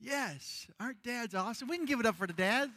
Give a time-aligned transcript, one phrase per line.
[0.00, 0.66] Yes.
[0.78, 1.68] Aren't dads awesome?
[1.68, 2.72] We can give it up for the dads.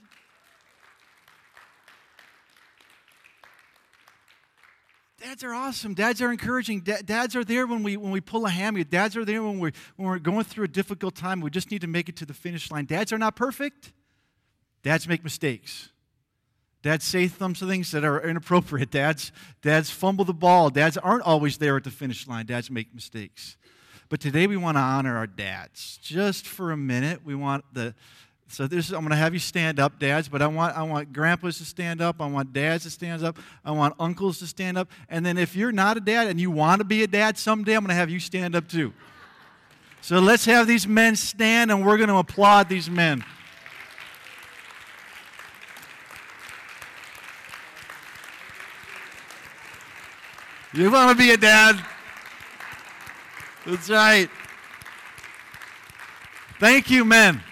[5.19, 5.93] Dads are awesome.
[5.95, 6.79] Dads are encouraging.
[6.79, 8.85] dads are there when we when we pull a hammy.
[8.85, 11.41] Dads are there when we when we're going through a difficult time.
[11.41, 12.85] We just need to make it to the finish line.
[12.85, 13.91] Dads are not perfect.
[14.81, 15.89] Dads make mistakes.
[16.81, 18.91] Dads say some things that are inappropriate.
[18.91, 20.69] Dads dads fumble the ball.
[20.69, 22.45] Dads aren't always there at the finish line.
[22.45, 23.57] Dads make mistakes.
[24.09, 25.99] But today we want to honor our dads.
[26.01, 27.93] Just for a minute, we want the
[28.51, 31.13] so this I'm going to have you stand up, dads, but I want I want
[31.13, 34.75] grandpas to stand up, I want dads to stand up, I want uncles to stand
[34.75, 37.37] up, and then if you're not a dad and you want to be a dad
[37.37, 38.91] someday, I'm going to have you stand up too.
[40.01, 43.23] So let's have these men stand and we're going to applaud these men.
[50.73, 51.83] You want to be a dad?
[53.69, 54.27] That's right.
[56.59, 57.43] Thank you, men.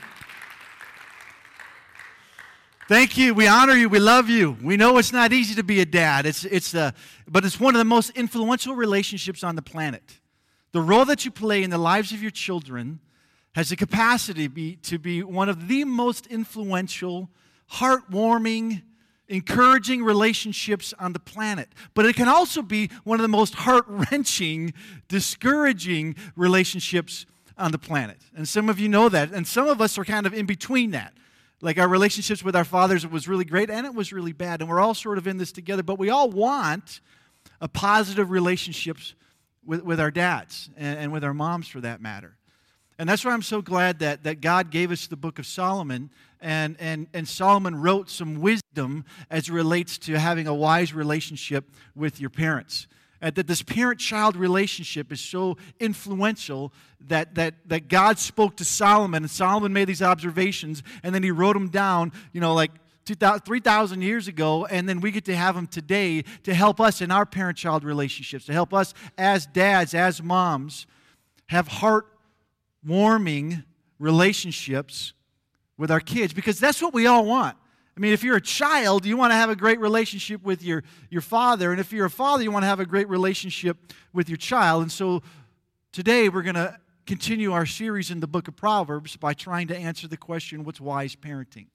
[2.88, 3.36] Thank you.
[3.36, 3.88] We honor you.
[3.88, 4.58] We love you.
[4.64, 6.26] We know it's not easy to be a dad.
[6.26, 6.96] It's, it's a,
[7.28, 10.20] but it's one of the most influential relationships on the planet.
[10.72, 13.00] The role that you play in the lives of your children
[13.54, 17.30] has the capacity be, to be one of the most influential,
[17.74, 18.82] heartwarming,
[19.30, 21.70] encouraging relationships on the planet.
[21.94, 24.74] But it can also be one of the most heart wrenching,
[25.08, 27.26] discouraging relationships
[27.58, 28.18] on the planet.
[28.36, 29.32] And some of you know that.
[29.32, 31.14] And some of us are kind of in between that.
[31.60, 34.62] Like our relationships with our fathers was really great and it was really bad.
[34.62, 37.02] And we're all sort of in this together, but we all want
[37.60, 39.16] a positive relationships
[39.66, 42.38] with, with our dads and, and with our moms for that matter.
[43.00, 46.10] And that's why I'm so glad that, that God gave us the book of Solomon,
[46.42, 52.20] and, and, and Solomon wrote some wisdom as relates to having a wise relationship with
[52.20, 52.88] your parents.
[53.22, 56.72] And that this parent child relationship is so influential
[57.08, 61.32] that, that, that God spoke to Solomon, and Solomon made these observations, and then he
[61.32, 62.72] wrote them down, you know, like
[63.06, 67.10] 3,000 years ago, and then we get to have them today to help us in
[67.10, 70.86] our parent child relationships, to help us as dads, as moms,
[71.48, 72.06] have heart
[72.86, 73.64] warming
[73.98, 75.14] relationships
[75.78, 77.58] with our kids, because that's what we all want.
[77.96, 80.84] I mean, if you're a child, you want to have a great relationship with your,
[81.10, 81.72] your father.
[81.72, 83.78] And if you're a father, you want to have a great relationship
[84.14, 84.84] with your child.
[84.84, 85.24] And so
[85.92, 86.78] today we're going to
[87.08, 90.80] continue our series in the book of Proverbs by trying to answer the question what's
[90.80, 91.68] wise parenting?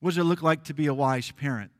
[0.00, 1.70] What does it look like to be a wise parent?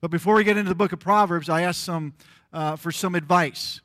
[0.00, 2.14] But before we get into the book of Proverbs, I asked some,
[2.52, 3.80] uh, for some advice.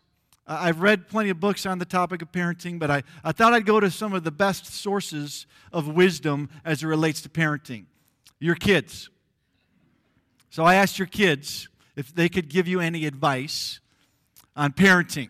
[0.46, 3.66] I've read plenty of books on the topic of parenting, but I, I thought I'd
[3.66, 7.86] go to some of the best sources of wisdom as it relates to parenting.
[8.40, 9.09] Your kids.
[10.50, 13.80] So I asked your kids if they could give you any advice
[14.56, 15.30] on parenting.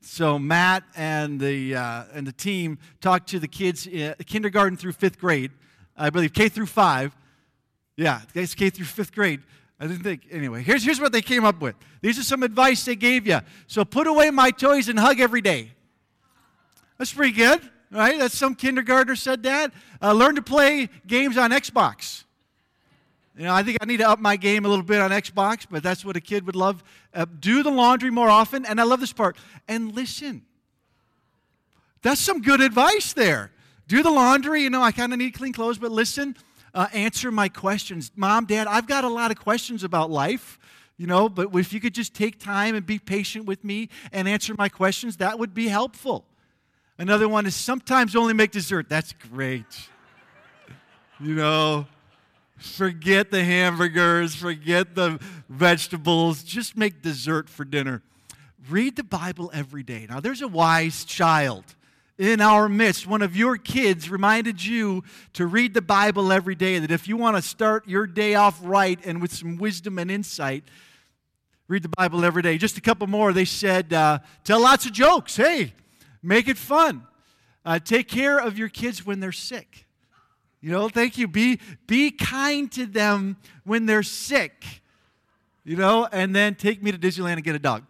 [0.00, 4.92] So Matt and the, uh, and the team talked to the kids, uh, kindergarten through
[4.92, 5.50] fifth grade,
[5.96, 7.16] I believe K through five.
[7.96, 9.40] Yeah, K through fifth grade.
[9.78, 10.26] I didn't think.
[10.30, 11.74] Anyway, here's, here's what they came up with.
[12.00, 13.40] These are some advice they gave you.
[13.66, 15.72] So put away my toys and hug every day.
[16.98, 17.60] That's pretty good,
[17.90, 18.18] right?
[18.18, 19.72] That's some kindergartner said that.
[20.00, 22.24] Uh, learn to play games on Xbox.
[23.36, 25.66] You know, I think I need to up my game a little bit on Xbox,
[25.70, 26.82] but that's what a kid would love.
[27.12, 29.36] Uh, do the laundry more often, and I love this part.
[29.68, 30.42] And listen.
[32.00, 33.50] That's some good advice there.
[33.88, 34.62] Do the laundry.
[34.62, 36.34] You know, I kind of need clean clothes, but listen.
[36.74, 38.10] Uh, answer my questions.
[38.16, 40.58] Mom, Dad, I've got a lot of questions about life,
[40.96, 44.28] you know, but if you could just take time and be patient with me and
[44.28, 46.26] answer my questions, that would be helpful.
[46.98, 48.88] Another one is sometimes only make dessert.
[48.88, 49.88] That's great.
[51.20, 51.86] you know,
[52.58, 58.02] Forget the hamburgers, forget the vegetables, just make dessert for dinner.
[58.68, 60.06] Read the Bible every day.
[60.08, 61.75] Now, there's a wise child
[62.18, 63.06] in our midst.
[63.06, 65.04] One of your kids reminded you
[65.34, 68.58] to read the Bible every day, that if you want to start your day off
[68.62, 70.64] right and with some wisdom and insight,
[71.68, 72.58] read the Bible every day.
[72.58, 73.32] Just a couple more.
[73.32, 75.36] They said, uh, tell lots of jokes.
[75.36, 75.74] Hey,
[76.22, 77.06] make it fun.
[77.64, 79.86] Uh, take care of your kids when they're sick.
[80.60, 81.28] You know, thank you.
[81.28, 84.82] Be, be kind to them when they're sick.
[85.64, 87.82] You know, and then take me to Disneyland and get a dog.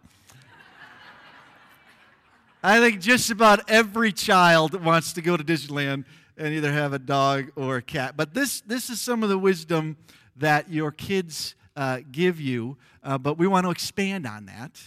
[2.63, 6.05] I think just about every child wants to go to Disneyland
[6.37, 8.17] and either have a dog or a cat.
[8.17, 9.95] But this, this is some of the wisdom
[10.37, 14.81] that your kids uh, give you, uh, but we want to expand on that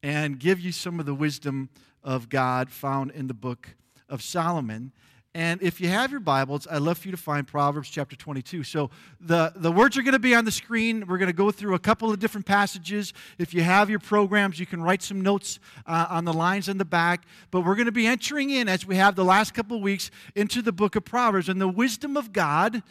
[0.00, 1.70] and give you some of the wisdom
[2.04, 3.74] of God found in the book
[4.08, 4.92] of Solomon.
[5.38, 8.64] And if you have your Bibles, I'd love for you to find Proverbs chapter 22.
[8.64, 8.90] So
[9.20, 11.06] the, the words are going to be on the screen.
[11.06, 13.12] We're going to go through a couple of different passages.
[13.38, 16.76] If you have your programs, you can write some notes uh, on the lines in
[16.76, 17.22] the back.
[17.52, 20.10] But we're going to be entering in, as we have the last couple of weeks,
[20.34, 21.48] into the book of Proverbs.
[21.48, 22.82] And the wisdom of God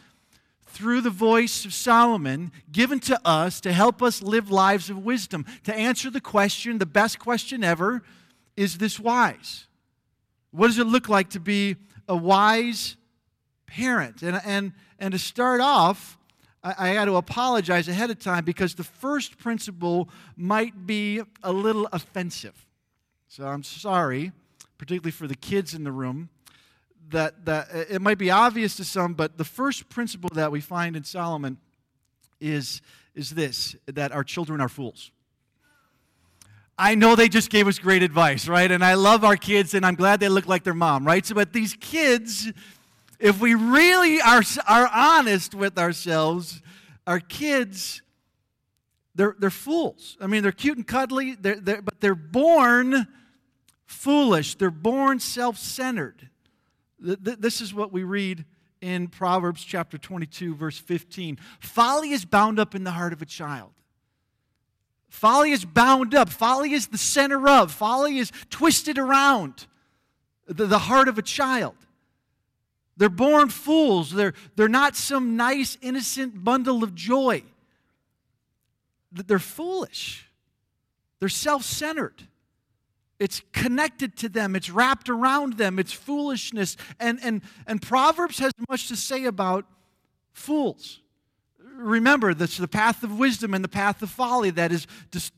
[0.68, 5.44] through the voice of Solomon given to us to help us live lives of wisdom,
[5.64, 8.02] to answer the question, the best question ever
[8.56, 9.66] is this wise?
[10.50, 11.76] What does it look like to be
[12.08, 12.96] a wise
[13.66, 14.22] parent?
[14.22, 16.18] And, and, and to start off,
[16.62, 21.88] I, got to apologize ahead of time because the first principle might be a little
[21.92, 22.66] offensive.
[23.28, 24.32] So I'm sorry,
[24.76, 26.30] particularly for the kids in the room
[27.10, 30.60] that, that uh, it might be obvious to some, but the first principle that we
[30.60, 31.58] find in Solomon
[32.40, 32.82] is,
[33.14, 35.10] is this that our children are fools.
[36.78, 38.70] I know they just gave us great advice, right?
[38.70, 41.26] And I love our kids and I'm glad they look like their mom, right?
[41.26, 42.52] So, but these kids,
[43.18, 46.62] if we really are, are honest with ourselves,
[47.06, 48.02] our kids,
[49.16, 50.16] they're, they're fools.
[50.20, 53.08] I mean, they're cute and cuddly, they're, they're, but they're born
[53.86, 54.54] foolish.
[54.54, 56.28] They're born self centered.
[57.00, 58.44] This is what we read
[58.80, 61.38] in Proverbs chapter 22, verse 15.
[61.58, 63.72] Folly is bound up in the heart of a child.
[65.08, 66.28] Folly is bound up.
[66.28, 67.72] Folly is the center of.
[67.72, 69.66] Folly is twisted around
[70.46, 71.74] the, the heart of a child.
[72.96, 74.10] They're born fools.
[74.10, 77.42] They're, they're not some nice, innocent bundle of joy.
[79.12, 80.28] They're foolish.
[81.20, 82.28] They're self centered.
[83.18, 86.76] It's connected to them, it's wrapped around them, it's foolishness.
[87.00, 89.64] And, and, and Proverbs has much to say about
[90.32, 91.00] fools.
[91.78, 94.88] Remember, that's the path of wisdom and the path of folly that is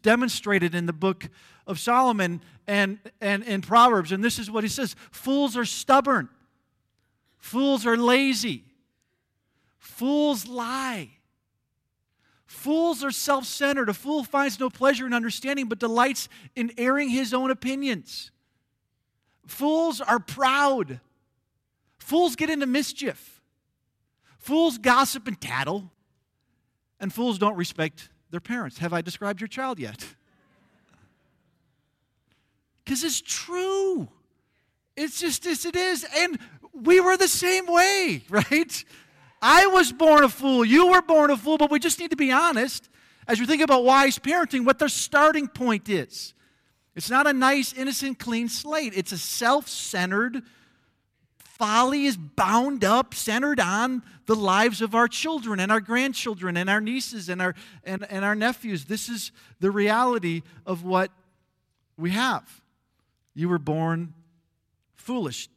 [0.00, 1.28] demonstrated in the book
[1.66, 4.10] of Solomon and, and in Proverbs.
[4.10, 6.30] And this is what he says Fools are stubborn,
[7.36, 8.64] fools are lazy,
[9.78, 11.10] fools lie.
[12.46, 13.88] Fools are self centered.
[13.88, 18.32] A fool finds no pleasure in understanding, but delights in airing his own opinions.
[19.46, 21.00] Fools are proud.
[21.98, 23.40] Fools get into mischief.
[24.38, 25.92] Fools gossip and tattle.
[27.00, 28.78] And fools don't respect their parents.
[28.78, 30.04] Have I described your child yet?
[32.82, 34.08] Because it's true.
[34.96, 36.04] It's just as it is.
[36.16, 36.40] And
[36.72, 38.84] we were the same way, right?
[39.40, 40.64] I was born a fool.
[40.64, 42.88] You were born a fool, but we just need to be honest
[43.28, 46.34] as we think about wise parenting what their starting point is.
[46.96, 48.92] It's not a nice, innocent, clean slate.
[48.96, 50.42] It's a self centered,
[51.60, 56.70] folly is bound up, centered on the lives of our children and our grandchildren and
[56.70, 57.54] our nieces and our,
[57.84, 58.86] and, and our nephews.
[58.86, 59.30] This is
[59.60, 61.12] the reality of what
[61.98, 62.62] we have.
[63.34, 64.14] You were born
[64.96, 65.50] foolish.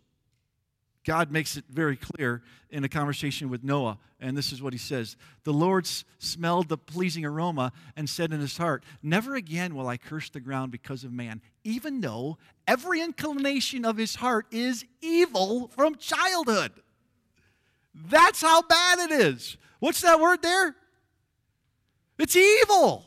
[1.06, 4.80] God makes it very clear in a conversation with Noah, and this is what he
[4.80, 9.88] says The Lord smelled the pleasing aroma and said in his heart, Never again will
[9.88, 14.86] I curse the ground because of man, even though every inclination of his heart is
[15.02, 16.72] evil from childhood.
[17.94, 19.58] That's how bad it is.
[19.80, 20.76] What's that word there?
[22.18, 23.06] It's evil.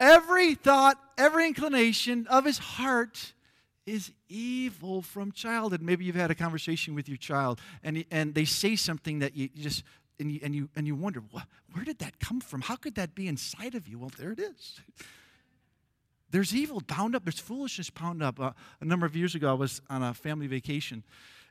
[0.00, 3.32] Every thought, every inclination of his heart
[3.86, 5.82] is evil from childhood.
[5.82, 9.48] Maybe you've had a conversation with your child and, and they say something that you
[9.48, 9.82] just,
[10.18, 11.22] and you, and you, and you wonder,
[11.72, 12.62] where did that come from?
[12.62, 13.98] How could that be inside of you?
[13.98, 14.80] Well, there it is.
[16.30, 18.40] There's evil bound up, there's foolishness bound up.
[18.40, 18.50] Uh,
[18.80, 21.04] a number of years ago, I was on a family vacation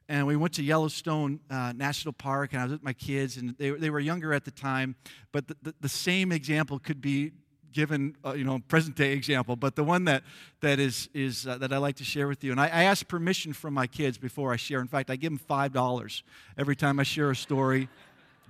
[0.08, 3.56] and we went to Yellowstone uh, National Park, and I was with my kids, and
[3.58, 4.96] they, they were younger at the time,
[5.32, 7.32] but the, the, the same example could be
[7.76, 10.24] given, uh, you know, present day example, but the one that,
[10.62, 12.52] that, is, is, uh, that I like to share with you.
[12.52, 14.80] And I, I ask permission from my kids before I share.
[14.80, 16.24] In fact, I give them $5
[16.58, 17.90] every time I share a story.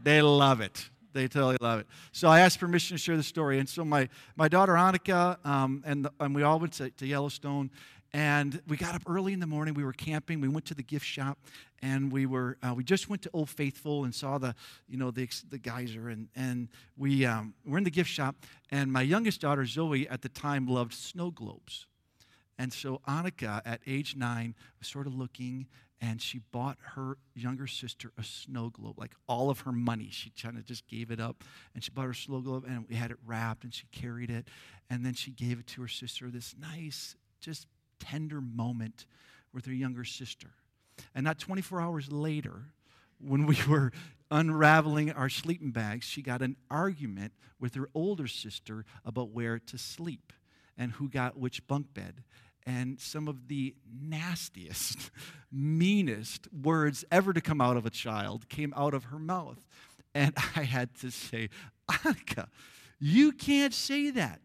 [0.03, 0.89] They love it.
[1.11, 1.87] They totally love it.
[2.11, 3.57] So I asked permission to share the story.
[3.57, 7.07] And so my, my daughter Annika um, and, the, and we all went to, to
[7.07, 7.71] Yellowstone.
[8.15, 9.73] And we got up early in the morning.
[9.73, 10.39] We were camping.
[10.39, 11.37] We went to the gift shop,
[11.81, 14.55] and we were uh, we just went to Old Faithful and saw the
[14.87, 18.37] you know the the geyser, and and we um, were in the gift shop.
[18.71, 21.87] And my youngest daughter Zoe at the time loved snow globes,
[22.57, 25.67] and so Annika at age nine was sort of looking,
[25.99, 30.07] and she bought her younger sister a snow globe, like all of her money.
[30.09, 31.43] She kind of just gave it up,
[31.73, 34.47] and she bought her snow globe, and we had it wrapped, and she carried it,
[34.89, 36.29] and then she gave it to her sister.
[36.29, 37.67] This nice, just
[37.99, 39.05] tender moment
[39.53, 40.49] with her younger sister.
[41.13, 42.71] And not 24 hours later,
[43.19, 43.91] when we were
[44.31, 49.77] unraveling our sleeping bags, she got an argument with her older sister about where to
[49.77, 50.33] sleep
[50.77, 52.23] and who got which bunk bed.
[52.67, 55.11] and some of the nastiest,
[55.51, 59.63] meanest words ever to come out of a child came out of her mouth.
[60.15, 61.49] And I had to say,
[61.89, 62.47] Annika,
[62.99, 64.41] you can't say that.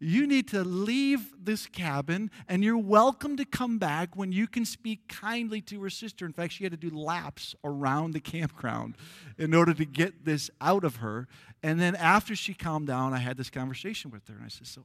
[0.00, 4.64] You need to leave this cabin, and you're welcome to come back when you can
[4.64, 6.24] speak kindly to her sister.
[6.24, 8.96] In fact, she had to do laps around the campground
[9.38, 11.26] in order to get this out of her.
[11.64, 14.68] And then after she calmed down, I had this conversation with her, and I said,
[14.68, 14.84] So,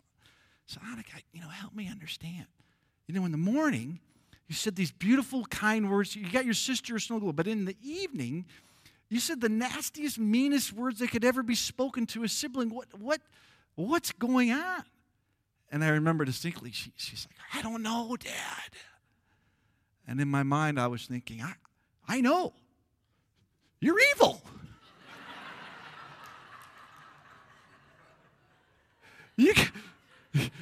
[0.65, 2.47] so Annika, you know, help me understand.
[3.07, 3.99] You know, in the morning,
[4.47, 6.15] you said these beautiful, kind words.
[6.15, 8.45] You got your sister a snow globe, but in the evening,
[9.09, 12.69] you said the nastiest, meanest words that could ever be spoken to a sibling.
[12.69, 13.21] What, what,
[13.75, 14.83] what's going on?
[15.73, 18.77] And I remember distinctly, she, she's like, I don't know, Dad.
[20.07, 21.53] And in my mind, I was thinking, I,
[22.07, 22.53] I know.
[23.79, 24.39] You're evil.
[29.35, 29.55] you,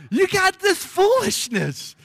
[0.09, 1.97] you got this foolishness.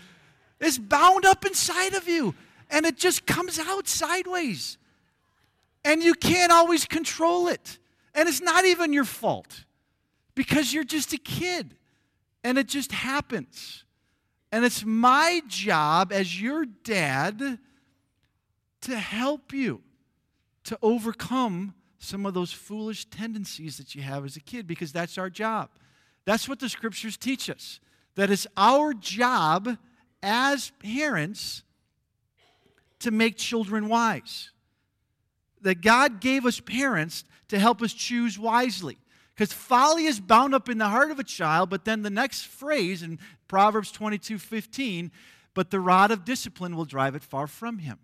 [0.60, 2.34] It's bound up inside of you,
[2.68, 4.78] and it just comes out sideways.
[5.84, 7.78] And you can't always control it.
[8.16, 9.64] And it's not even your fault
[10.34, 11.76] because you're just a kid,
[12.46, 13.82] and it just happens.
[14.52, 17.58] And it's my job as your dad
[18.82, 19.82] to help you
[20.62, 25.18] to overcome some of those foolish tendencies that you have as a kid because that's
[25.18, 25.70] our job.
[26.24, 27.80] That's what the scriptures teach us.
[28.14, 29.76] That it's our job
[30.22, 31.64] as parents
[33.00, 34.52] to make children wise.
[35.62, 38.98] That God gave us parents to help us choose wisely.
[39.36, 42.46] Because folly is bound up in the heart of a child, but then the next
[42.46, 45.12] phrase in Proverbs 22 15,
[45.52, 47.98] but the rod of discipline will drive it far from him.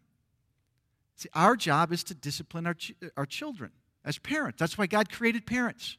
[1.16, 3.70] See, our job is to discipline our, ch- our children
[4.04, 4.58] as parents.
[4.58, 5.96] That's why God created parents,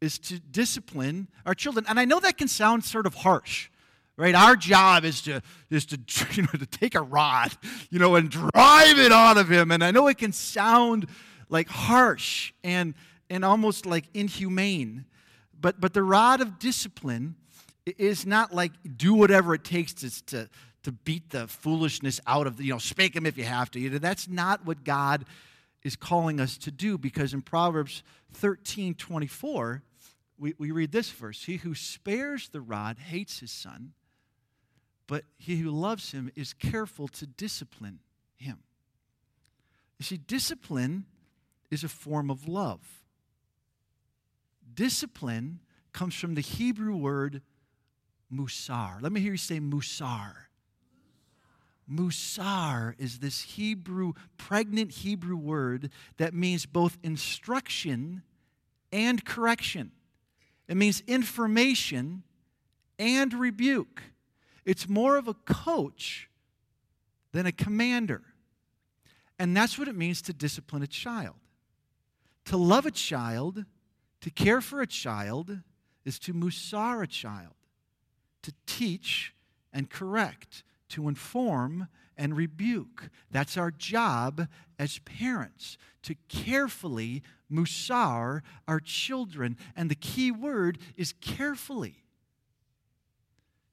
[0.00, 1.84] is to discipline our children.
[1.88, 3.68] And I know that can sound sort of harsh
[4.18, 5.98] right our job is to is to
[6.32, 7.52] you know to take a rod
[7.90, 11.06] you know and drive it out of him and i know it can sound
[11.50, 12.94] like harsh and
[13.30, 15.04] and almost like inhumane
[15.58, 17.34] but but the rod of discipline
[17.84, 20.48] is not like do whatever it takes to to
[20.82, 23.90] to beat the foolishness out of you know spank him if you have to you
[23.90, 25.24] know, that's not what god
[25.82, 28.02] is calling us to do because in proverbs
[28.32, 29.82] 13 24
[30.38, 33.92] we, we read this verse He who spares the rod hates his son,
[35.06, 38.00] but he who loves him is careful to discipline
[38.36, 38.58] him.
[39.98, 41.06] You see, discipline
[41.70, 42.80] is a form of love.
[44.76, 45.58] Discipline
[45.92, 47.42] comes from the Hebrew word
[48.32, 49.02] musar.
[49.02, 50.34] Let me hear you say musar.
[51.90, 58.22] Musar is this Hebrew, pregnant Hebrew word that means both instruction
[58.92, 59.92] and correction.
[60.68, 62.24] It means information
[62.98, 64.02] and rebuke.
[64.64, 66.28] It's more of a coach
[67.32, 68.22] than a commander.
[69.38, 71.36] And that's what it means to discipline a child.
[72.46, 73.64] To love a child,
[74.26, 75.60] to care for a child,
[76.04, 77.54] is to musar a child,
[78.42, 79.32] to teach
[79.72, 83.08] and correct, to inform and rebuke.
[83.30, 84.48] That's our job
[84.80, 89.56] as parents, to carefully musar our children.
[89.76, 92.02] And the key word is carefully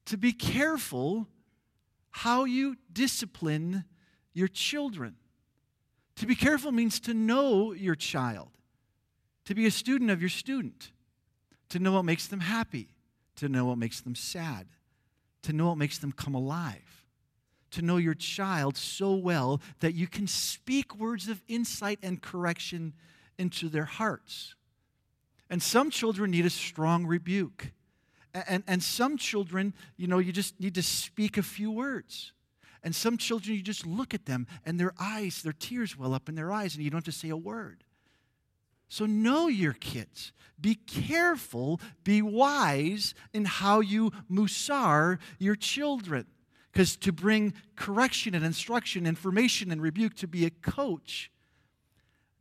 [0.06, 1.28] to be careful
[2.12, 3.86] how you discipline
[4.36, 5.16] your children.
[6.18, 8.50] To be careful means to know your child,
[9.46, 10.92] to be a student of your student,
[11.70, 12.90] to know what makes them happy,
[13.36, 14.68] to know what makes them sad,
[15.42, 17.06] to know what makes them come alive,
[17.72, 22.94] to know your child so well that you can speak words of insight and correction
[23.38, 24.56] into their hearts.
[25.50, 27.72] And some children need a strong rebuke.
[28.34, 32.32] And, and some children, you know, you just need to speak a few words.
[32.84, 36.28] And some children, you just look at them and their eyes, their tears well up
[36.28, 37.84] in their eyes, and you don't have to say a word.
[38.94, 40.34] So know your kids.
[40.62, 46.28] Be careful, be wise in how you musar your children.
[46.72, 51.32] Because to bring correction and instruction, information and rebuke, to be a coach,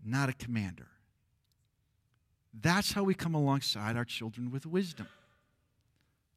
[0.04, 0.88] not a commander.
[2.52, 5.09] That's how we come alongside our children with wisdom.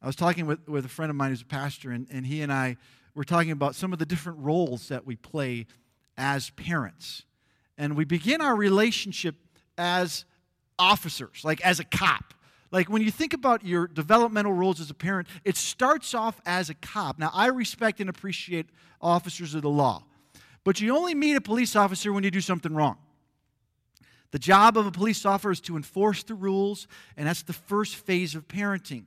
[0.01, 2.41] I was talking with, with a friend of mine who's a pastor, and, and he
[2.41, 2.77] and I
[3.15, 5.65] were talking about some of the different roles that we play
[6.17, 7.23] as parents.
[7.77, 9.35] And we begin our relationship
[9.77, 10.25] as
[10.77, 12.33] officers, like as a cop.
[12.71, 16.69] Like when you think about your developmental roles as a parent, it starts off as
[16.69, 17.19] a cop.
[17.19, 18.67] Now, I respect and appreciate
[19.01, 20.03] officers of the law,
[20.63, 22.97] but you only meet a police officer when you do something wrong.
[24.31, 27.95] The job of a police officer is to enforce the rules, and that's the first
[27.95, 29.05] phase of parenting.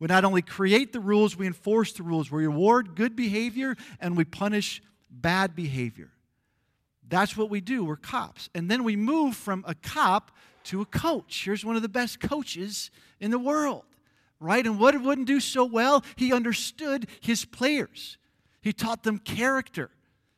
[0.00, 2.30] We not only create the rules, we enforce the rules.
[2.30, 6.10] We reward good behavior and we punish bad behavior.
[7.10, 7.84] That's what we do.
[7.84, 8.48] We're cops.
[8.54, 10.30] And then we move from a cop
[10.64, 11.42] to a coach.
[11.44, 13.84] Here's one of the best coaches in the world,
[14.38, 14.64] right?
[14.64, 16.04] And what it wouldn't do so well?
[16.16, 18.16] He understood his players,
[18.62, 19.90] he taught them character,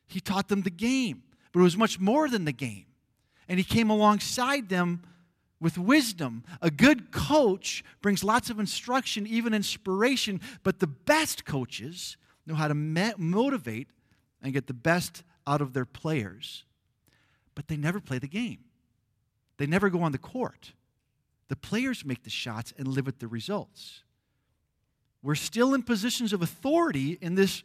[0.06, 1.22] he taught them the game.
[1.52, 2.86] But it was much more than the game.
[3.46, 5.02] And he came alongside them
[5.60, 6.44] with wisdom.
[6.62, 12.68] A good coach brings lots of instruction, even inspiration, but the best coaches know how
[12.68, 13.88] to motivate
[14.42, 16.64] and get the best out of their players.
[17.54, 18.60] But they never play the game,
[19.58, 20.72] they never go on the court.
[21.48, 24.04] The players make the shots and live with the results.
[25.22, 27.62] We're still in positions of authority in this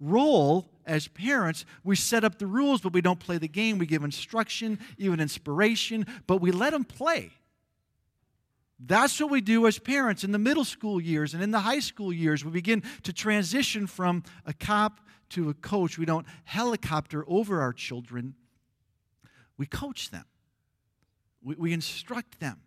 [0.00, 1.64] role as parents.
[1.84, 3.78] We set up the rules, but we don't play the game.
[3.78, 7.30] We give instruction, even inspiration, but we let them play.
[8.78, 11.80] That's what we do as parents in the middle school years and in the high
[11.80, 12.44] school years.
[12.44, 15.98] We begin to transition from a cop to a coach.
[15.98, 18.34] We don't helicopter over our children,
[19.56, 20.24] we coach them,
[21.42, 22.60] we, we instruct them,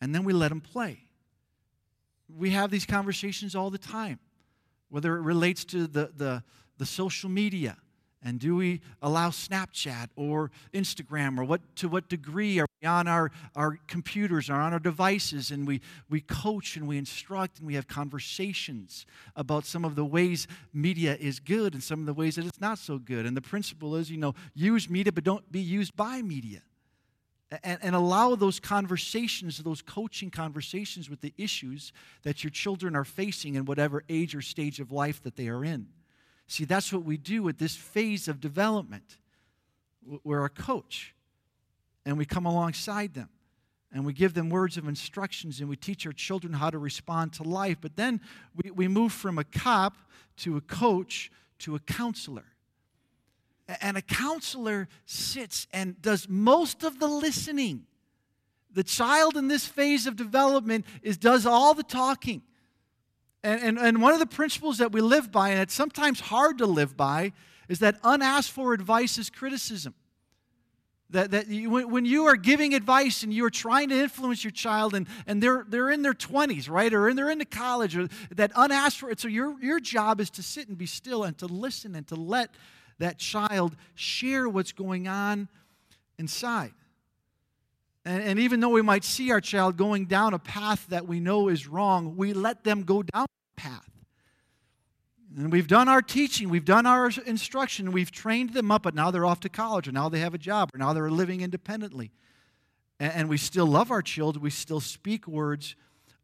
[0.00, 1.08] and then we let them play.
[2.28, 4.20] We have these conversations all the time,
[4.88, 6.44] whether it relates to the, the,
[6.78, 7.76] the social media
[8.26, 13.06] and do we allow Snapchat or Instagram or what to what degree are we on
[13.06, 15.80] our, our computers or on our devices and we,
[16.10, 19.06] we coach and we instruct and we have conversations
[19.36, 22.60] about some of the ways media is good and some of the ways that it's
[22.60, 23.26] not so good.
[23.26, 26.62] And the principle is, you know, use media but don't be used by media.
[27.62, 31.92] And, and allow those conversations, those coaching conversations with the issues
[32.24, 35.64] that your children are facing in whatever age or stage of life that they are
[35.64, 35.86] in.
[36.46, 39.18] See, that's what we do at this phase of development.
[40.22, 41.14] We're a coach,
[42.04, 43.28] and we come alongside them,
[43.92, 47.32] and we give them words of instructions, and we teach our children how to respond
[47.34, 47.78] to life.
[47.80, 48.20] But then
[48.54, 49.96] we, we move from a cop
[50.38, 52.44] to a coach to a counselor.
[53.80, 57.86] And a counselor sits and does most of the listening.
[58.72, 62.42] The child in this phase of development is, does all the talking.
[63.46, 66.58] And, and, and one of the principles that we live by, and it's sometimes hard
[66.58, 67.32] to live by,
[67.68, 69.94] is that unasked for advice is criticism.
[71.10, 74.96] That, that you, when you are giving advice and you're trying to influence your child
[74.96, 78.98] and, and they're, they're in their 20s, right, or they're into college, or that unasked
[78.98, 79.12] for.
[79.16, 82.16] So your, your job is to sit and be still and to listen and to
[82.16, 82.50] let
[82.98, 85.48] that child share what's going on
[86.18, 86.72] inside.
[88.06, 91.18] And, and even though we might see our child going down a path that we
[91.18, 93.90] know is wrong, we let them go down that path.
[95.36, 99.10] And we've done our teaching, we've done our instruction, we've trained them up, but now
[99.10, 102.12] they're off to college, or now they have a job, or now they're living independently.
[103.00, 105.74] And, and we still love our children, we still speak words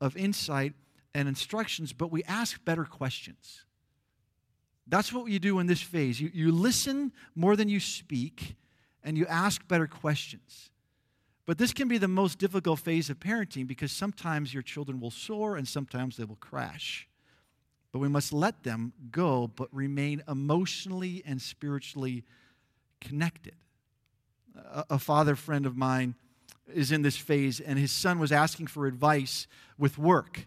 [0.00, 0.74] of insight
[1.14, 3.64] and instructions, but we ask better questions.
[4.86, 6.20] That's what you do in this phase.
[6.20, 8.54] You, you listen more than you speak,
[9.02, 10.70] and you ask better questions.
[11.44, 15.10] But this can be the most difficult phase of parenting because sometimes your children will
[15.10, 17.08] soar and sometimes they will crash.
[17.90, 22.24] But we must let them go, but remain emotionally and spiritually
[23.00, 23.54] connected.
[24.56, 26.14] A, a father friend of mine
[26.72, 30.46] is in this phase, and his son was asking for advice with work.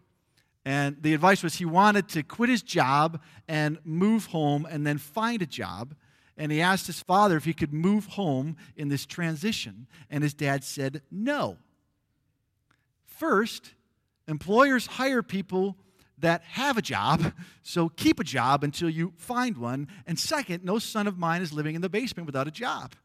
[0.63, 4.97] And the advice was he wanted to quit his job and move home and then
[4.97, 5.93] find a job
[6.37, 10.33] and he asked his father if he could move home in this transition, and his
[10.33, 11.57] dad said no.
[13.05, 13.73] First,
[14.27, 15.77] employers hire people
[16.19, 19.87] that have a job, so keep a job until you find one.
[20.05, 22.95] And second, no son of mine is living in the basement without a job.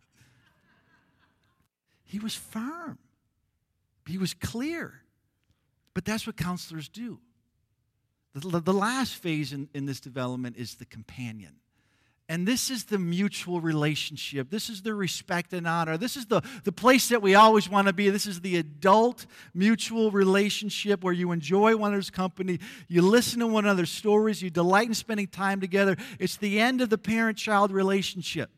[2.05, 2.99] He was firm,
[4.07, 4.95] he was clear.
[5.93, 7.19] But that's what counselors do.
[8.33, 11.57] The, the last phase in, in this development is the companion.
[12.31, 14.51] And this is the mutual relationship.
[14.51, 15.97] This is the respect and honor.
[15.97, 18.09] This is the, the place that we always want to be.
[18.09, 23.49] This is the adult mutual relationship where you enjoy one another's company, you listen to
[23.49, 25.97] one another's stories, you delight in spending time together.
[26.21, 28.53] It's the end of the parent child relationship.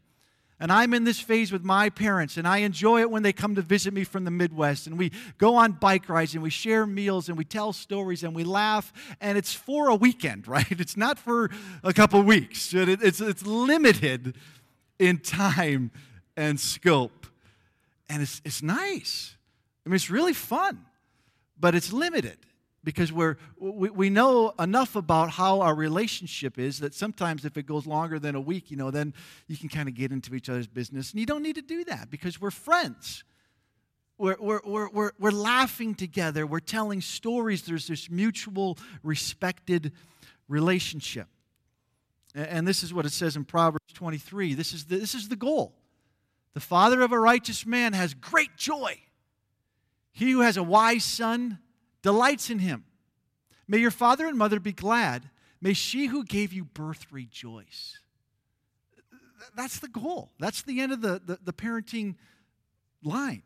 [0.63, 3.57] And I'm in this phase with my parents, and I enjoy it when they come
[3.57, 4.87] to visit me from the Midwest.
[4.87, 8.33] And we go on bike rides, and we share meals, and we tell stories, and
[8.33, 8.93] we laugh.
[9.21, 10.71] And it's for a weekend, right?
[10.71, 11.51] It's not for
[11.83, 12.73] a couple weeks.
[12.73, 14.37] It's, it's limited
[15.01, 15.91] in time
[16.37, 17.27] and scope.
[18.09, 19.35] And it's, it's nice.
[19.85, 20.87] I mean, it's really fun,
[21.59, 22.39] but it's limited
[22.85, 27.67] because we're, we, we know enough about how our relationship is that sometimes if it
[27.67, 29.15] goes longer than a week, you know, then
[29.47, 31.13] you can kind of get into each other's business.
[31.13, 33.25] And you don't need to do that because we're friends.
[34.19, 36.47] We're, we're, we're, we're, we're laughing together.
[36.47, 37.63] We're telling stories.
[37.63, 39.93] There's this mutual, respected
[40.49, 41.29] relationship.
[42.35, 44.55] And this is what it says in Proverbs 23.
[44.55, 45.75] This is the, this is the goal.
[46.55, 48.99] The father of a righteous man has great joy.
[50.13, 51.59] He who has a wise son
[52.03, 52.85] delights in him.
[53.69, 55.31] May your father and mother be glad.
[55.61, 57.99] May she who gave you birth rejoice.
[59.57, 60.31] That's the goal.
[60.39, 62.17] That's the end of the, the, the parenting
[63.03, 63.43] line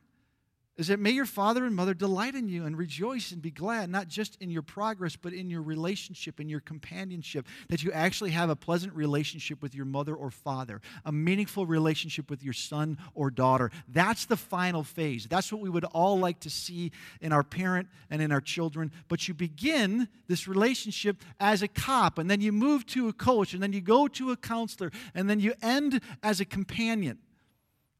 [0.76, 3.88] is that may your father and mother delight in you and rejoice and be glad,
[3.88, 8.30] not just in your progress, but in your relationship, in your companionship, that you actually
[8.30, 12.98] have a pleasant relationship with your mother or father, a meaningful relationship with your son
[13.14, 13.70] or daughter.
[13.88, 15.26] That's the final phase.
[15.26, 18.92] That's what we would all like to see in our parent and in our children.
[19.08, 23.54] But you begin this relationship as a cop, and then you move to a coach,
[23.54, 27.18] and then you go to a counselor, and then you end as a companion.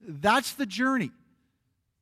[0.01, 1.11] That's the journey.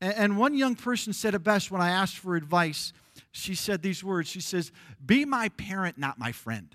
[0.05, 2.93] And one young person said it best when I asked for advice.
[3.33, 4.71] She said these words She says,
[5.05, 6.69] Be my parent, not my friend.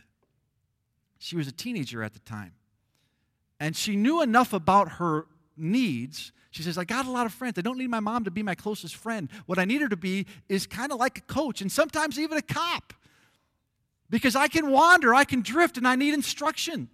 [1.19, 2.53] She was a teenager at the time.
[3.59, 6.31] And she knew enough about her needs.
[6.49, 7.59] She says, I got a lot of friends.
[7.59, 9.29] I don't need my mom to be my closest friend.
[9.45, 12.37] What I need her to be is kind of like a coach and sometimes even
[12.37, 12.93] a cop.
[14.09, 16.89] Because I can wander, I can drift, and I need instruction.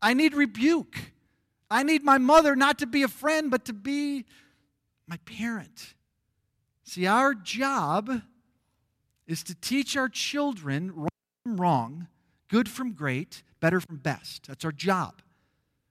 [0.00, 0.96] I need rebuke.
[1.68, 4.26] I need my mother not to be a friend, but to be
[5.12, 5.92] my parent.
[6.84, 8.22] See, our job
[9.26, 11.10] is to teach our children right
[11.44, 12.06] from wrong,
[12.48, 14.46] good from great, better from best.
[14.46, 15.20] That's our job.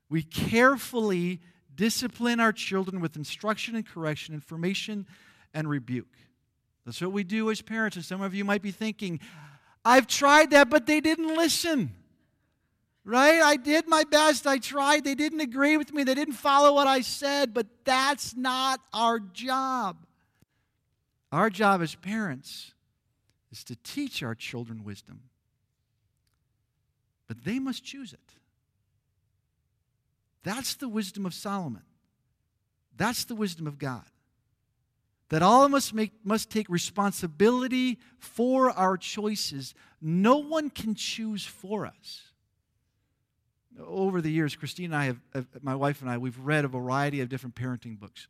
[0.09, 1.39] We carefully
[1.75, 5.05] discipline our children with instruction and correction, information
[5.53, 6.17] and rebuke.
[6.83, 7.97] That's what we do as parents.
[7.97, 9.19] And some of you might be thinking,
[9.85, 11.91] I've tried that, but they didn't listen.
[13.03, 13.41] Right?
[13.41, 14.45] I did my best.
[14.45, 15.03] I tried.
[15.03, 16.03] They didn't agree with me.
[16.03, 20.05] They didn't follow what I said, but that's not our job.
[21.31, 22.73] Our job as parents
[23.51, 25.21] is to teach our children wisdom,
[27.27, 28.19] but they must choose it.
[30.43, 31.83] That's the wisdom of Solomon.
[32.97, 34.05] That's the wisdom of God.
[35.29, 39.73] That all of us make, must take responsibility for our choices.
[40.01, 42.30] No one can choose for us
[43.79, 46.67] over the years, Christine and I have, have, my wife and I, we've read a
[46.67, 48.27] variety of different parenting books.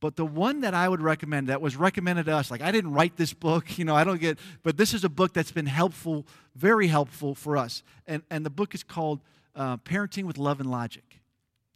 [0.00, 2.92] But the one that I would recommend that was recommended to us, like I didn't
[2.92, 5.66] write this book, you know, I don't get, but this is a book that's been
[5.66, 7.82] helpful, very helpful for us.
[8.06, 9.20] And, and the book is called
[9.54, 11.04] uh, Parenting with Love and Logic.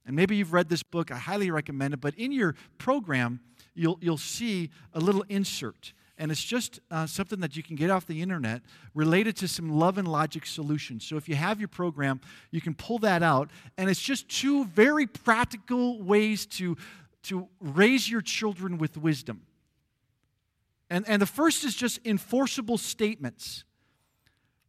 [0.06, 3.40] And maybe you've read this book, I highly recommend it, but in your program,
[3.74, 7.88] you'll, you'll see a little insert and it's just uh, something that you can get
[7.88, 8.60] off the internet
[8.94, 11.02] related to some love and logic solutions.
[11.02, 14.66] So if you have your program, you can pull that out, and it's just two
[14.66, 16.76] very practical ways to,
[17.22, 19.40] to raise your children with wisdom.
[20.90, 23.64] And, and the first is just enforceable statements.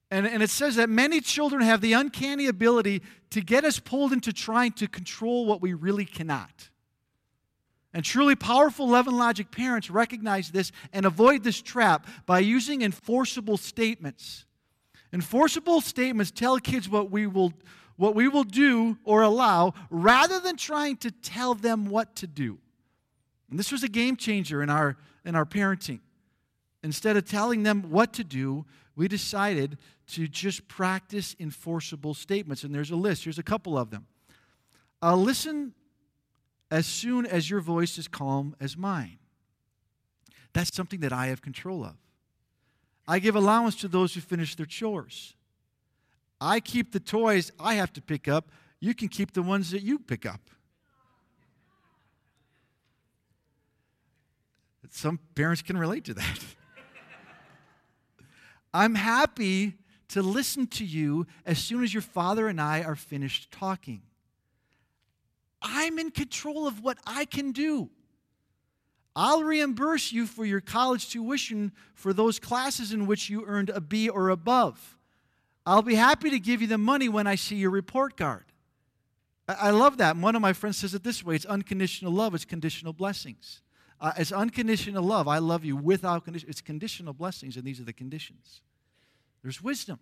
[0.09, 4.13] And, and it says that many children have the uncanny ability to get us pulled
[4.13, 6.70] into trying to control what we really cannot.
[7.93, 12.81] And truly powerful love and logic parents recognize this and avoid this trap by using
[12.81, 14.45] enforceable statements.
[15.11, 17.53] Enforceable statements tell kids what we will
[17.97, 22.57] what we will do or allow rather than trying to tell them what to do.
[23.49, 25.99] And this was a game changer in our in our parenting.
[26.83, 29.77] Instead of telling them what to do, we decided
[30.07, 32.63] to just practice enforceable statements.
[32.63, 33.25] And there's a list.
[33.25, 34.07] Here's a couple of them.
[35.01, 35.73] Uh, listen
[36.71, 39.19] as soon as your voice is calm as mine.
[40.53, 41.97] That's something that I have control of.
[43.07, 45.35] I give allowance to those who finish their chores.
[46.39, 48.51] I keep the toys I have to pick up.
[48.79, 50.41] You can keep the ones that you pick up.
[54.93, 56.39] Some parents can relate to that.
[58.73, 59.75] I'm happy
[60.09, 64.01] to listen to you as soon as your father and I are finished talking.
[65.61, 67.89] I'm in control of what I can do.
[69.15, 73.81] I'll reimburse you for your college tuition for those classes in which you earned a
[73.81, 74.97] B or above.
[75.65, 78.45] I'll be happy to give you the money when I see your report card.
[79.47, 80.15] I love that.
[80.15, 83.61] One of my friends says it this way it's unconditional love, it's conditional blessings.
[83.99, 85.27] Uh, it's unconditional love.
[85.27, 86.49] I love you without condition.
[86.49, 88.61] It's conditional blessings, and these are the conditions.
[89.43, 89.99] There's wisdom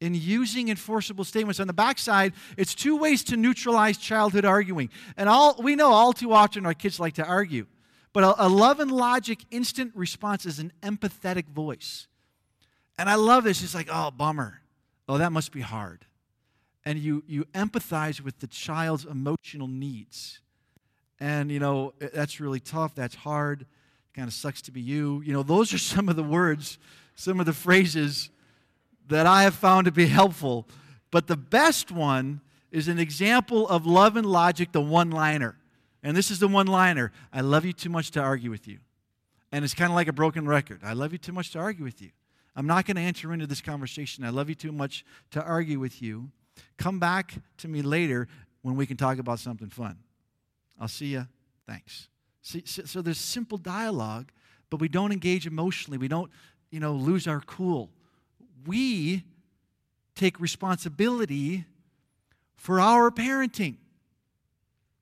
[0.00, 1.60] in using enforceable statements.
[1.60, 4.90] On the backside, it's two ways to neutralize childhood arguing.
[5.16, 7.66] And all we know all too often our kids like to argue.
[8.12, 12.06] But a, a love and logic instant response is an empathetic voice.
[12.96, 13.62] And I love this.
[13.62, 14.60] It's like, oh, bummer.
[15.08, 16.06] Oh, that must be hard.
[16.84, 20.40] And you, you empathize with the child's emotional needs.
[21.18, 22.94] And, you know, that's really tough.
[22.94, 23.66] That's hard.
[24.14, 25.22] Kind of sucks to be you.
[25.24, 26.78] You know, those are some of the words,
[27.16, 28.30] some of the phrases
[29.08, 30.68] that I have found to be helpful.
[31.10, 32.40] But the best one
[32.70, 35.56] is an example of love and logic, the one liner.
[36.02, 38.78] And this is the one liner I love you too much to argue with you.
[39.52, 40.80] And it's kind of like a broken record.
[40.82, 42.10] I love you too much to argue with you.
[42.56, 44.24] I'm not going to enter into this conversation.
[44.24, 46.30] I love you too much to argue with you.
[46.76, 48.28] Come back to me later
[48.62, 49.98] when we can talk about something fun.
[50.80, 51.26] I'll see you.
[51.66, 52.08] Thanks.
[52.42, 54.30] See, so there's simple dialogue,
[54.70, 55.98] but we don't engage emotionally.
[55.98, 56.30] We don't,
[56.70, 57.90] you know, lose our cool.
[58.66, 59.24] We
[60.14, 61.64] take responsibility
[62.56, 63.76] for our parenting.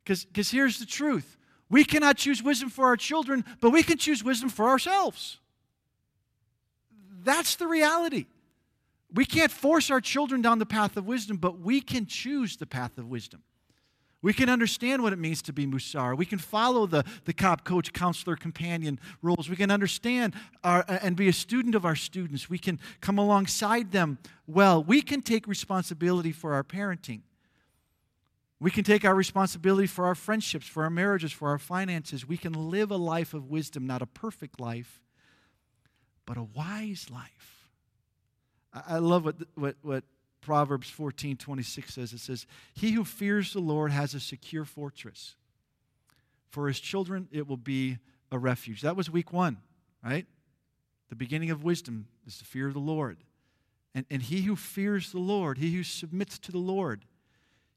[0.05, 1.37] Because here's the truth
[1.71, 5.39] we cannot choose wisdom for our children, but we can choose wisdom for ourselves.
[7.25, 8.27] That's the reality.
[9.15, 12.67] We can't force our children down the path of wisdom, but we can choose the
[12.67, 13.43] path of wisdom.
[14.23, 16.17] We can understand what it means to be Musar.
[16.17, 19.51] We can follow the, the cop, coach, counselor, companion roles.
[19.51, 22.49] We can understand our, and be a student of our students.
[22.49, 24.83] We can come alongside them well.
[24.83, 27.23] We can take responsibility for our parenting.
[28.61, 32.25] We can take our responsibility for our friendships, for our marriages, for our finances.
[32.25, 35.01] We can live a life of wisdom, not a perfect life,
[36.27, 37.67] but a wise life.
[38.73, 40.05] I love what, what, what
[40.43, 42.13] Proverbs 14 26 says.
[42.13, 45.37] It says, He who fears the Lord has a secure fortress.
[46.51, 47.97] For his children, it will be
[48.31, 48.83] a refuge.
[48.83, 49.59] That was week one,
[50.05, 50.27] right?
[51.09, 53.19] The beginning of wisdom is the fear of the Lord.
[53.95, 57.05] And, and he who fears the Lord, he who submits to the Lord,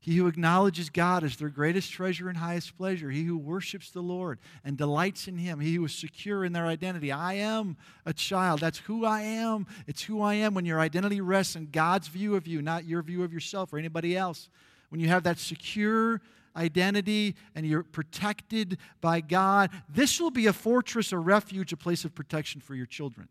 [0.05, 3.09] he who acknowledges God as their greatest treasure and highest pleasure.
[3.09, 5.59] He who worships the Lord and delights in Him.
[5.59, 7.11] He who is secure in their identity.
[7.11, 8.59] I am a child.
[8.59, 9.65] That's who I am.
[9.87, 13.01] It's who I am when your identity rests in God's view of you, not your
[13.01, 14.47] view of yourself or anybody else.
[14.89, 16.21] When you have that secure
[16.55, 22.05] identity and you're protected by God, this will be a fortress, a refuge, a place
[22.05, 23.27] of protection for your children.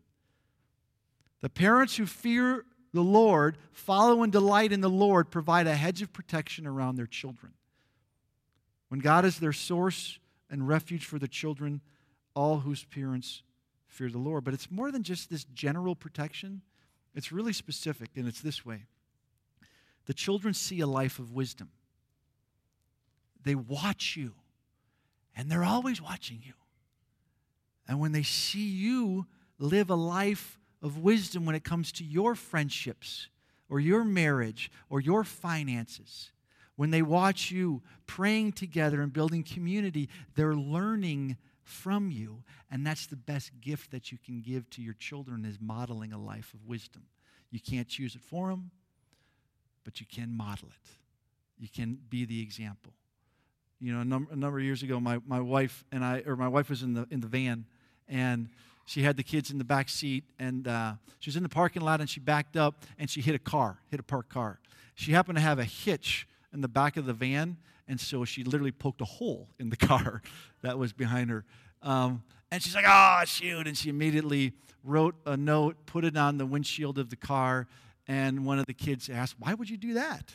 [1.39, 6.01] The parents who fear the Lord, follow and delight in the Lord, provide a hedge
[6.01, 7.51] of protection around their children.
[8.87, 10.17] When God is their source
[10.49, 11.81] and refuge for the children,
[12.33, 13.43] all whose parents
[13.87, 14.45] fear the Lord.
[14.45, 16.61] But it's more than just this general protection,
[17.13, 18.85] it's really specific, and it's this way
[20.05, 21.71] the children see a life of wisdom.
[23.43, 24.35] They watch you,
[25.35, 26.53] and they're always watching you.
[27.89, 29.25] And when they see you
[29.59, 33.27] live a life of wisdom when it comes to your friendships
[33.69, 36.31] or your marriage or your finances.
[36.75, 42.43] When they watch you praying together and building community, they're learning from you.
[42.69, 46.19] And that's the best gift that you can give to your children is modeling a
[46.19, 47.01] life of wisdom.
[47.49, 48.69] You can't choose it for them,
[49.85, 50.89] but you can model it.
[51.57, 52.93] You can be the example.
[53.81, 56.35] You know, a number, a number of years ago, my, my wife and I, or
[56.35, 57.65] my wife was in the, in the van,
[58.07, 58.49] and
[58.85, 61.81] she had the kids in the back seat, and uh, she was in the parking
[61.81, 64.59] lot, and she backed up, and she hit a car, hit a parked car.
[64.93, 68.43] She happened to have a hitch in the back of the van, and so she
[68.43, 70.21] literally poked a hole in the car
[70.61, 71.43] that was behind her.
[71.81, 76.37] Um, and she's like, "Oh shoot!" And she immediately wrote a note, put it on
[76.37, 77.67] the windshield of the car,
[78.07, 80.31] and one of the kids asked, "Why would you do that?"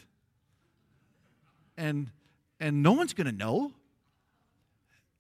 [1.76, 2.10] And
[2.58, 3.72] and no one's going to know.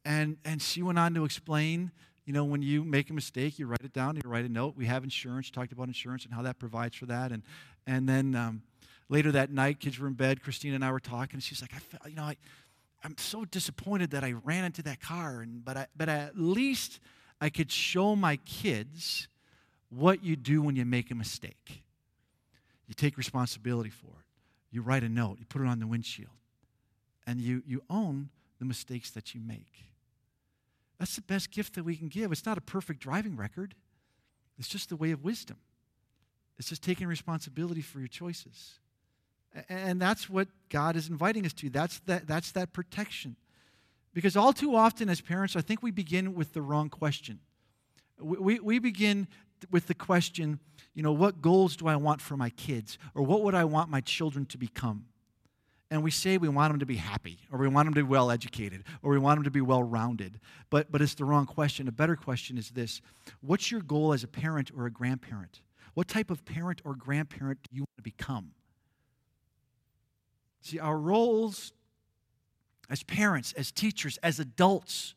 [0.04, 1.92] And and she went on to explain
[2.30, 4.74] you know, when you make a mistake, you write it down, you write a note.
[4.76, 7.32] We have insurance, talked about insurance and how that provides for that.
[7.32, 7.42] And,
[7.88, 8.62] and then um,
[9.08, 11.72] later that night, kids were in bed, Christina and I were talking, and she's like,
[11.74, 12.36] I felt, you know, I,
[13.02, 17.00] I'm so disappointed that I ran into that car, and, but, I, but at least
[17.40, 19.26] I could show my kids
[19.88, 21.82] what you do when you make a mistake.
[22.86, 24.26] You take responsibility for it.
[24.70, 26.30] You write a note, you put it on the windshield,
[27.26, 28.28] and you, you own
[28.60, 29.89] the mistakes that you make.
[31.00, 32.30] That's the best gift that we can give.
[32.30, 33.74] It's not a perfect driving record,
[34.58, 35.56] it's just the way of wisdom.
[36.58, 38.78] It's just taking responsibility for your choices.
[39.70, 41.70] And that's what God is inviting us to.
[41.70, 43.36] That's that, that's that protection.
[44.12, 47.40] Because all too often, as parents, I think we begin with the wrong question.
[48.20, 49.26] We, we, we begin
[49.70, 50.60] with the question,
[50.92, 52.98] you know, what goals do I want for my kids?
[53.14, 55.06] Or what would I want my children to become?
[55.90, 58.08] And we say we want them to be happy or we want them to be
[58.08, 61.46] well educated or we want them to be well rounded but, but it's the wrong
[61.46, 61.88] question.
[61.88, 63.02] A better question is this.
[63.40, 65.60] What's your goal as a parent or a grandparent?
[65.94, 68.52] What type of parent or grandparent do you want to become?
[70.62, 71.72] See our roles
[72.88, 75.14] as parents as teachers as adults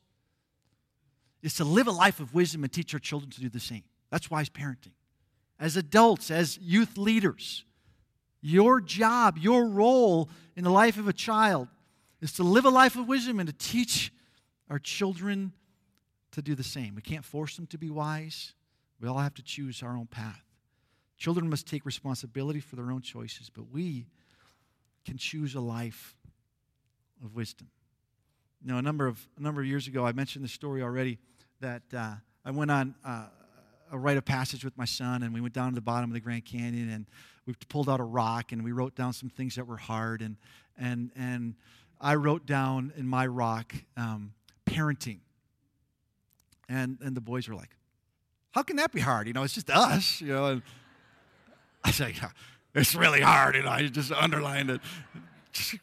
[1.44, 3.84] is to live a life of wisdom and teach our children to do the same.
[4.10, 4.94] That's wise parenting.
[5.60, 7.66] As adults as youth leaders
[8.44, 11.70] your job, your role in the life of a child
[12.22, 14.12] is to live a life of wisdom and to teach
[14.70, 15.54] our children
[16.34, 16.94] to do the same.
[16.94, 18.54] We can't force them to be wise.
[19.00, 20.44] We all have to choose our own path.
[21.18, 24.08] Children must take responsibility for their own choices, but we
[25.06, 26.18] can choose a life
[27.24, 27.70] of wisdom.
[28.66, 31.18] You a number of, a number of years ago, I mentioned the story already
[31.62, 33.28] that uh, I went on uh,
[33.92, 36.14] a rite of passage with my son, and we went down to the bottom of
[36.14, 37.06] the Grand Canyon, and
[37.46, 40.38] we pulled out a rock, and we wrote down some things that were hard, and
[40.78, 41.56] and and
[42.00, 44.34] I wrote down in my rock um,
[44.66, 45.20] parenting,
[46.70, 47.76] and and the boys were like,
[48.52, 49.28] "How can that be hard?
[49.28, 50.62] You know, it's just us, you know." And
[51.84, 52.30] I said, yeah,
[52.74, 54.82] "It's really hard," and I just underlined it.
[55.54, 55.80] It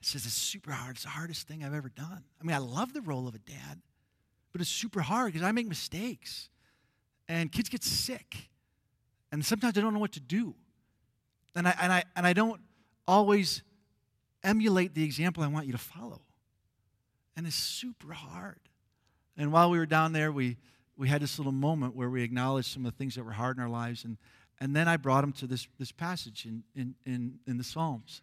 [0.00, 0.96] says it's super hard.
[0.96, 2.22] It's the hardest thing I've ever done.
[2.40, 3.80] I mean, I love the role of a dad,
[4.52, 6.48] but it's super hard because I make mistakes.
[7.28, 8.50] And kids get sick.
[9.32, 10.54] And sometimes I don't know what to do.
[11.56, 12.60] And I, and I, and I don't
[13.08, 13.62] always
[14.44, 16.20] emulate the example I want you to follow.
[17.36, 18.60] And it's super hard.
[19.36, 20.58] And while we were down there, we,
[20.96, 23.56] we had this little moment where we acknowledged some of the things that were hard
[23.56, 24.04] in our lives.
[24.04, 24.18] And,
[24.60, 28.20] and then I brought him to this, this passage in, in, in, in the Psalms.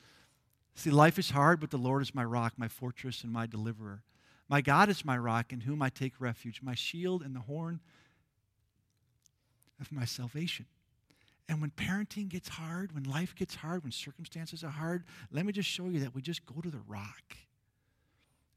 [0.76, 4.04] See, life is hard, but the Lord is my rock, my fortress, and my deliverer.
[4.48, 7.80] My God is my rock in whom I take refuge, my shield and the horn
[9.80, 10.65] of my salvation.
[11.49, 15.51] And when parenting gets hard, when life gets hard, when circumstances are hard, let me
[15.51, 17.36] just show you that we just go to the rock.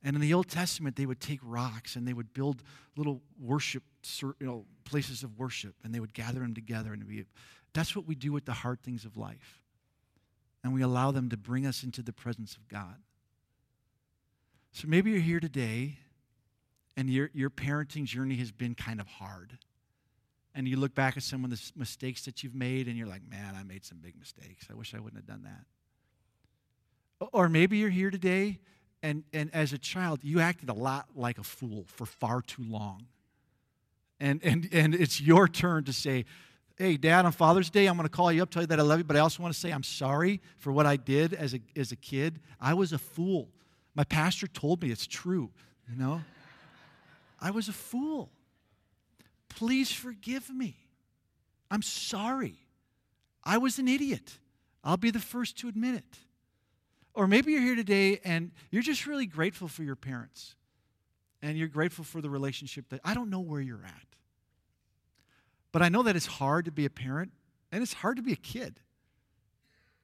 [0.03, 2.63] And in the Old Testament, they would take rocks and they would build
[2.97, 3.83] little worship,
[4.21, 6.93] you know, places of worship, and they would gather them together.
[6.93, 7.25] And we,
[7.73, 9.63] that's what we do with the hard things of life
[10.67, 12.97] and we allow them to bring us into the presence of God.
[14.73, 15.99] So maybe you're here today
[16.97, 19.59] and your, your parenting journey has been kind of hard.
[20.57, 23.23] And you look back at some of the mistakes that you've made and you're like,
[23.31, 24.67] man, I made some big mistakes.
[24.71, 27.29] I wish I wouldn't have done that.
[27.33, 28.59] Or maybe you're here today
[29.03, 32.65] and, and as a child, you acted a lot like a fool for far too
[32.67, 33.07] long.
[34.19, 36.25] And, and, and it's your turn to say,
[36.79, 38.83] hey, Dad, on Father's Day, I'm going to call you up, tell you that I
[38.83, 41.55] love you, but I also want to say I'm sorry for what I did as
[41.55, 42.41] a, as a kid.
[42.59, 43.51] I was a fool.
[43.95, 45.51] My pastor told me it's true,
[45.91, 46.23] you know?
[47.41, 48.31] I was a fool.
[49.57, 50.77] Please forgive me.
[51.71, 52.55] I'm sorry.
[53.43, 54.39] I was an idiot.
[54.85, 56.19] I'll be the first to admit it.
[57.15, 60.55] Or maybe you're here today and you're just really grateful for your parents
[61.41, 64.07] and you're grateful for the relationship that I don't know where you're at.
[65.73, 67.33] But I know that it's hard to be a parent
[67.73, 68.81] and it's hard to be a kid.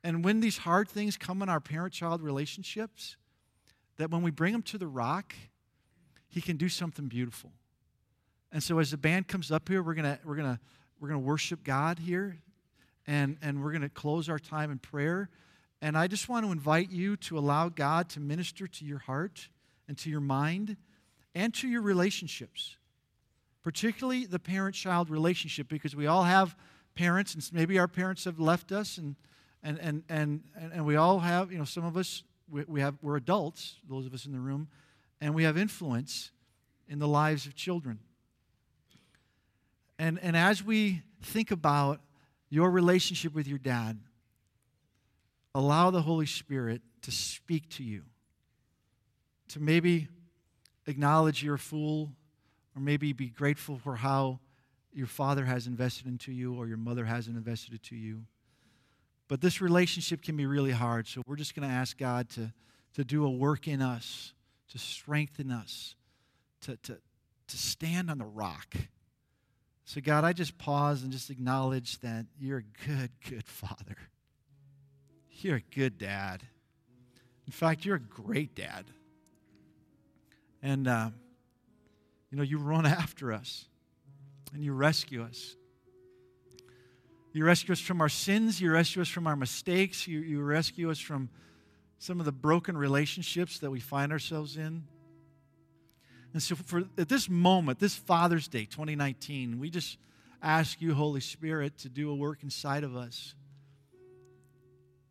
[0.02, 3.16] And when these hard things come in our parent child relationships,
[3.98, 5.34] that when we bring them to the rock,
[6.26, 7.52] he can do something beautiful.
[8.52, 10.60] And so as the band comes up here, we're gonna we're gonna
[11.00, 12.38] we're gonna worship God here,
[13.06, 15.30] and and we're gonna close our time in prayer.
[15.80, 19.48] And I just want to invite you to allow God to minister to your heart
[19.88, 20.76] and to your mind
[21.34, 22.76] and to your relationships
[23.62, 26.56] particularly the parent child relationship, because we all have
[26.94, 29.16] parents, and maybe our parents have left us, and,
[29.62, 32.96] and, and, and, and we all have, you know, some of us, we, we have,
[33.00, 34.68] we're adults, those of us in the room,
[35.20, 36.32] and we have influence
[36.88, 37.98] in the lives of children.
[40.02, 42.00] And, and as we think about
[42.50, 44.00] your relationship with your dad,
[45.54, 48.02] allow the Holy Spirit to speak to you,
[49.50, 50.08] to maybe
[50.88, 52.10] acknowledge you're a fool
[52.74, 54.40] or maybe be grateful for how
[54.92, 58.24] your father has invested into you or your mother hasn't invested into you.
[59.28, 62.52] But this relationship can be really hard, so we're just going to ask God to,
[62.94, 64.32] to do a work in us,
[64.70, 65.94] to strengthen us,
[66.62, 66.98] to, to,
[67.46, 68.74] to stand on the rock.
[69.84, 73.96] So, God, I just pause and just acknowledge that you're a good, good father.
[75.30, 76.42] You're a good dad.
[77.46, 78.84] In fact, you're a great dad.
[80.62, 81.10] And uh,
[82.30, 83.66] you know, you run after us
[84.54, 85.56] and you rescue us.
[87.32, 88.60] You rescue us from our sins.
[88.60, 90.06] You rescue us from our mistakes.
[90.06, 91.30] You, you rescue us from
[91.98, 94.84] some of the broken relationships that we find ourselves in.
[96.32, 99.98] And so, for at this moment, this Father's Day 2019, we just
[100.42, 103.34] ask you, Holy Spirit, to do a work inside of us.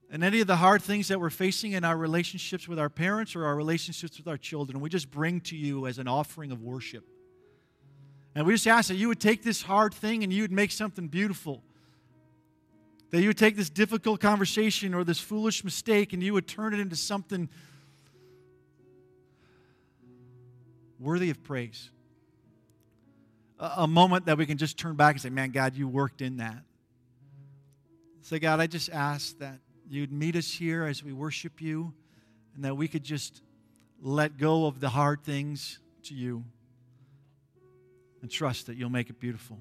[0.09, 3.33] And any of the hard things that we're facing in our relationships with our parents
[3.33, 6.61] or our relationships with our children, we just bring to you as an offering of
[6.61, 7.05] worship.
[8.35, 10.71] And we just ask that you would take this hard thing and you would make
[10.71, 11.63] something beautiful.
[13.11, 16.73] That you would take this difficult conversation or this foolish mistake and you would turn
[16.73, 17.47] it into something
[21.01, 21.89] worthy of praise.
[23.59, 26.21] A, a moment that we can just turn back and say, Man, God, you worked
[26.21, 26.63] in that.
[28.21, 31.93] So, God, I just ask that you'd meet us here as we worship you
[32.55, 33.41] and that we could just
[34.01, 36.43] let go of the hard things to you
[38.21, 39.59] and trust that you'll make it beautiful.